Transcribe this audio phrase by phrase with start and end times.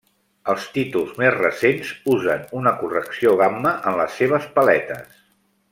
[0.53, 5.23] Els títols més recents usen una correcció gamma en les seves paletes.